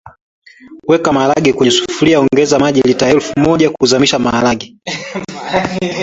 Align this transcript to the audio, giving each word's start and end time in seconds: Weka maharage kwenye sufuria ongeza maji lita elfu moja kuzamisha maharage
Weka 0.87 1.13
maharage 1.13 1.53
kwenye 1.53 1.71
sufuria 1.71 2.19
ongeza 2.19 2.59
maji 2.59 2.81
lita 2.81 3.09
elfu 3.09 3.39
moja 3.39 3.69
kuzamisha 3.69 4.19
maharage 4.19 4.77